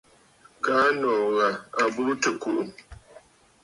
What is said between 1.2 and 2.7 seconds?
ghà à burə tɨ̀ kùꞌù.